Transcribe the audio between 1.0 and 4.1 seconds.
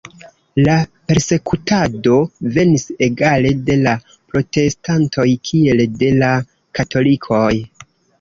persekutado venis egale de la